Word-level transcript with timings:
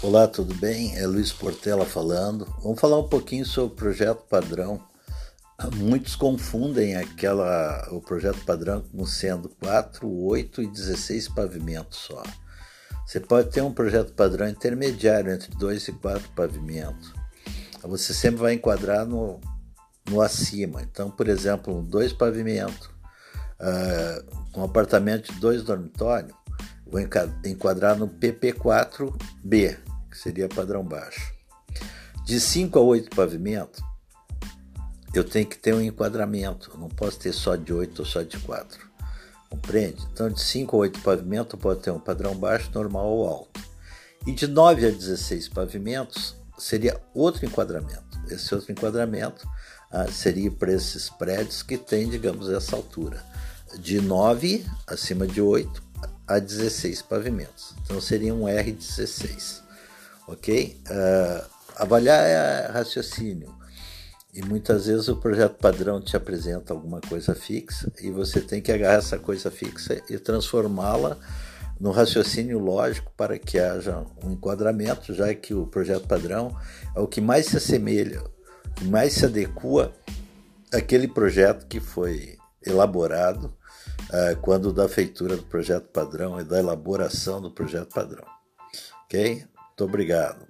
Olá, 0.00 0.28
tudo 0.28 0.54
bem? 0.54 0.96
É 0.96 1.04
Luiz 1.08 1.32
Portela 1.32 1.84
falando. 1.84 2.46
Vamos 2.62 2.80
falar 2.80 3.00
um 3.00 3.08
pouquinho 3.08 3.44
sobre 3.44 3.72
o 3.72 3.76
projeto 3.76 4.22
padrão. 4.28 4.80
Muitos 5.74 6.14
confundem 6.14 6.94
aquela, 6.94 7.84
o 7.90 8.00
projeto 8.00 8.38
padrão 8.44 8.80
como 8.80 9.04
sendo 9.04 9.48
4, 9.60 10.08
8 10.08 10.62
e 10.62 10.66
16 10.68 11.26
pavimentos 11.30 11.98
só. 11.98 12.22
Você 13.04 13.18
pode 13.18 13.50
ter 13.50 13.60
um 13.60 13.72
projeto 13.72 14.12
padrão 14.12 14.48
intermediário 14.48 15.32
entre 15.32 15.52
2 15.56 15.88
e 15.88 15.92
4 15.94 16.30
pavimentos. 16.30 17.12
Você 17.82 18.14
sempre 18.14 18.40
vai 18.40 18.54
enquadrar 18.54 19.04
no, 19.04 19.40
no 20.08 20.22
acima. 20.22 20.80
Então, 20.80 21.10
por 21.10 21.26
exemplo, 21.26 21.82
dois 21.82 22.12
pavimentos, 22.12 22.86
uh, 23.58 24.60
um 24.60 24.62
apartamento 24.62 25.32
de 25.32 25.40
dois 25.40 25.64
dormitórios, 25.64 26.32
vou 26.86 27.00
enquadrar 27.00 27.96
no 27.96 28.06
PP4B, 28.08 29.87
que 30.10 30.18
seria 30.18 30.48
padrão 30.48 30.82
baixo. 30.84 31.32
De 32.24 32.38
5 32.38 32.78
a 32.78 32.82
8 32.82 33.16
pavimentos, 33.16 33.80
eu 35.14 35.24
tenho 35.24 35.46
que 35.46 35.58
ter 35.58 35.74
um 35.74 35.80
enquadramento, 35.80 36.70
não 36.78 36.88
posso 36.88 37.18
ter 37.18 37.32
só 37.32 37.56
de 37.56 37.72
8 37.72 37.98
ou 38.00 38.04
só 38.04 38.22
de 38.22 38.38
4. 38.38 38.86
Compreende? 39.48 40.06
Então, 40.12 40.28
de 40.28 40.40
5 40.40 40.76
a 40.76 40.80
8 40.80 41.00
pavimentos, 41.00 41.58
pode 41.58 41.80
ter 41.80 41.90
um 41.90 41.98
padrão 41.98 42.34
baixo, 42.34 42.70
normal 42.74 43.06
ou 43.06 43.26
alto. 43.26 43.60
E 44.26 44.32
de 44.32 44.46
9 44.46 44.86
a 44.86 44.90
16 44.90 45.48
pavimentos, 45.48 46.36
seria 46.58 47.00
outro 47.14 47.46
enquadramento. 47.46 48.04
Esse 48.28 48.54
outro 48.54 48.70
enquadramento 48.70 49.48
ah, 49.90 50.06
seria 50.08 50.50
para 50.50 50.72
esses 50.72 51.08
prédios 51.08 51.62
que 51.62 51.78
têm, 51.78 52.10
digamos, 52.10 52.50
essa 52.50 52.76
altura. 52.76 53.24
De 53.78 54.00
9 54.00 54.66
acima 54.86 55.26
de 55.26 55.40
8 55.40 55.82
a 56.26 56.38
16 56.38 57.00
pavimentos. 57.02 57.74
Então 57.84 58.00
seria 58.00 58.34
um 58.34 58.42
R16 58.42 59.62
ok? 60.28 60.80
Uh, 60.88 61.50
avaliar 61.76 62.24
é 62.24 62.70
raciocínio. 62.70 63.56
E 64.32 64.42
muitas 64.42 64.86
vezes 64.86 65.08
o 65.08 65.16
projeto 65.16 65.56
padrão 65.56 66.00
te 66.00 66.16
apresenta 66.16 66.72
alguma 66.72 67.00
coisa 67.00 67.34
fixa 67.34 67.90
e 68.00 68.10
você 68.10 68.40
tem 68.40 68.60
que 68.60 68.70
agarrar 68.70 68.98
essa 68.98 69.18
coisa 69.18 69.50
fixa 69.50 70.00
e 70.08 70.18
transformá-la 70.18 71.16
no 71.80 71.90
raciocínio 71.90 72.58
lógico 72.58 73.10
para 73.16 73.38
que 73.38 73.58
haja 73.58 74.04
um 74.22 74.32
enquadramento, 74.32 75.14
já 75.14 75.32
que 75.34 75.54
o 75.54 75.66
projeto 75.66 76.06
padrão 76.06 76.54
é 76.94 77.00
o 77.00 77.06
que 77.06 77.20
mais 77.20 77.46
se 77.46 77.56
assemelha, 77.56 78.22
mais 78.82 79.14
se 79.14 79.24
adequa 79.24 79.92
àquele 80.72 81.08
projeto 81.08 81.66
que 81.66 81.80
foi 81.80 82.36
elaborado 82.64 83.46
uh, 83.46 84.36
quando 84.42 84.72
da 84.72 84.88
feitura 84.88 85.36
do 85.36 85.44
projeto 85.44 85.88
padrão 85.88 86.38
e 86.38 86.44
da 86.44 86.58
elaboração 86.58 87.40
do 87.40 87.50
projeto 87.50 87.94
padrão. 87.94 88.26
Ok? 89.04 89.46
Muito 89.78 89.84
obrigado. 89.84 90.44